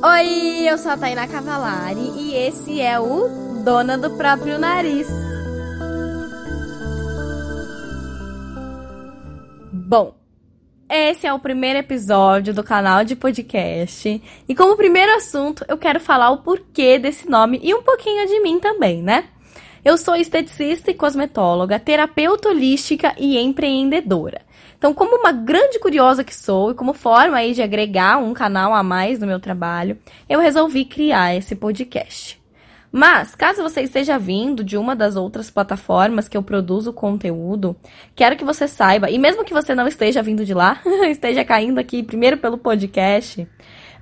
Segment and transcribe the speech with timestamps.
[0.00, 3.28] Oi, eu sou a Tainá Cavalari e esse é o
[3.64, 5.08] Dona do Próprio Nariz.
[9.72, 10.14] Bom,
[10.88, 15.98] esse é o primeiro episódio do canal de podcast e como primeiro assunto eu quero
[15.98, 19.24] falar o porquê desse nome e um pouquinho de mim também, né?
[19.84, 24.42] Eu sou esteticista e cosmetóloga, terapeuta holística e empreendedora.
[24.76, 28.74] Então, como uma grande curiosa que sou e como forma aí de agregar um canal
[28.74, 29.98] a mais no meu trabalho,
[30.28, 32.40] eu resolvi criar esse podcast.
[32.90, 37.76] Mas, caso você esteja vindo de uma das outras plataformas que eu produzo conteúdo,
[38.14, 41.78] quero que você saiba, e mesmo que você não esteja vindo de lá, esteja caindo
[41.78, 43.46] aqui primeiro pelo podcast,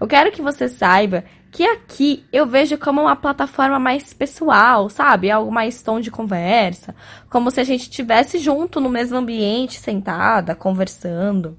[0.00, 1.24] eu quero que você saiba
[1.56, 5.30] que aqui eu vejo como uma plataforma mais pessoal, sabe?
[5.30, 6.94] Algo mais tom de conversa,
[7.30, 11.58] como se a gente estivesse junto no mesmo ambiente, sentada, conversando.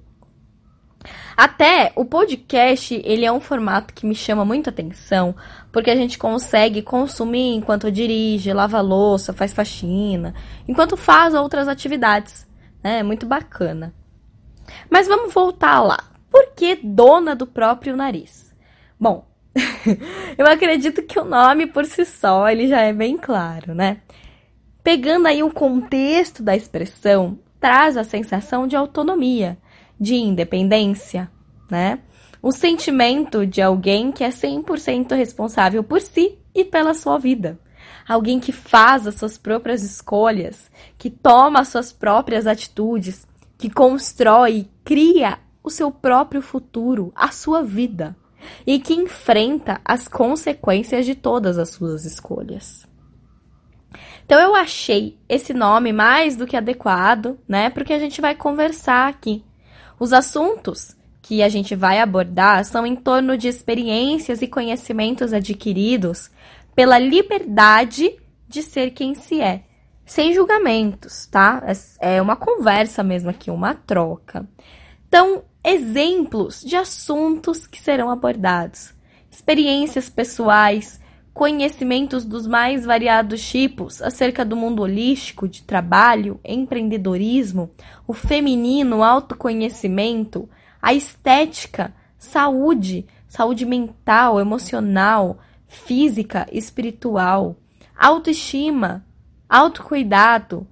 [1.35, 5.35] Até o podcast, ele é um formato que me chama muita atenção,
[5.71, 10.35] porque a gente consegue consumir enquanto dirige, lava louça, faz faxina,
[10.67, 12.45] enquanto faz outras atividades.
[12.83, 12.99] Né?
[12.99, 13.95] É muito bacana.
[14.91, 15.97] Mas vamos voltar lá.
[16.29, 18.55] Por que dona do próprio nariz?
[18.99, 19.25] Bom,
[20.37, 24.01] eu acredito que o nome por si só ele já é bem claro, né?
[24.83, 29.57] Pegando aí o contexto da expressão, traz a sensação de autonomia,
[29.99, 31.29] de independência,
[31.69, 31.99] né?
[32.41, 37.59] O sentimento de alguém que é 100% responsável por si e pela sua vida.
[38.07, 44.69] Alguém que faz as suas próprias escolhas, que toma as suas próprias atitudes, que constrói,
[44.85, 48.15] cria o seu próprio futuro, a sua vida
[48.65, 52.87] e que enfrenta as consequências de todas as suas escolhas.
[54.25, 57.69] Então eu achei esse nome mais do que adequado, né?
[57.69, 59.43] Porque a gente vai conversar aqui.
[59.99, 66.29] Os assuntos que a gente vai abordar são em torno de experiências e conhecimentos adquiridos
[66.75, 69.63] pela liberdade de ser quem se é,
[70.05, 71.61] sem julgamentos, tá?
[71.99, 74.47] É uma conversa mesmo aqui, uma troca.
[75.07, 78.93] Então, exemplos de assuntos que serão abordados,
[79.29, 80.97] experiências pessoais,
[81.33, 87.69] conhecimentos dos mais variados tipos acerca do mundo holístico, de trabalho, empreendedorismo,
[88.07, 90.49] o feminino, autoconhecimento,
[90.81, 97.57] a estética, saúde, saúde mental, emocional, física, espiritual,
[97.93, 99.05] autoestima,
[99.49, 100.65] autocuidado,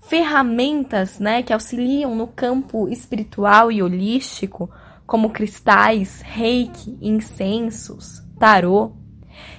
[0.00, 4.70] ferramentas, né, que auxiliam no campo espiritual e holístico,
[5.06, 8.92] como cristais, reiki, incensos, tarô.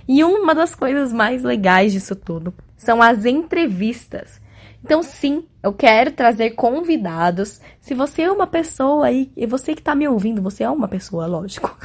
[0.07, 4.41] E uma das coisas mais legais disso tudo são as entrevistas.
[4.83, 7.61] Então, sim, eu quero trazer convidados.
[7.79, 10.87] Se você é uma pessoa aí, e você que tá me ouvindo, você é uma
[10.87, 11.77] pessoa, lógico.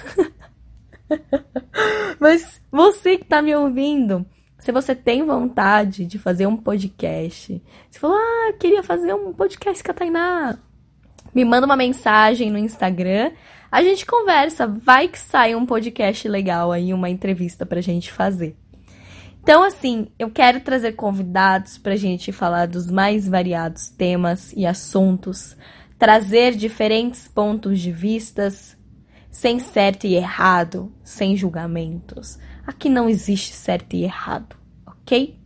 [2.18, 4.24] Mas você que tá me ouvindo,
[4.58, 9.82] se você tem vontade de fazer um podcast, se falou, ah, queria fazer um podcast
[9.82, 10.58] com a Tainá,
[11.34, 13.32] me manda uma mensagem no Instagram,
[13.70, 18.56] a gente conversa, vai que sai um podcast legal aí, uma entrevista pra gente fazer.
[19.42, 25.56] Então, assim, eu quero trazer convidados pra gente falar dos mais variados temas e assuntos,
[25.98, 28.76] trazer diferentes pontos de vistas,
[29.30, 32.38] sem certo e errado, sem julgamentos.
[32.66, 35.38] Aqui não existe certo e errado, ok?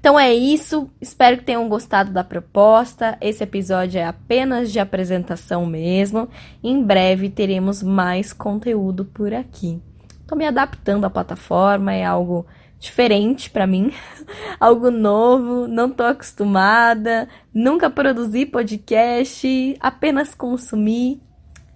[0.00, 0.88] Então é isso.
[1.00, 3.18] Espero que tenham gostado da proposta.
[3.20, 6.28] Esse episódio é apenas de apresentação mesmo.
[6.62, 9.82] Em breve teremos mais conteúdo por aqui.
[10.26, 12.46] Tô me adaptando à plataforma, é algo
[12.78, 13.92] diferente para mim,
[14.60, 21.20] algo novo, não tô acostumada, nunca produzi podcast, apenas consumi.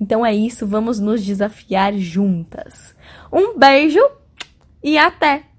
[0.00, 2.94] Então é isso, vamos nos desafiar juntas.
[3.32, 4.00] Um beijo
[4.82, 5.51] e até!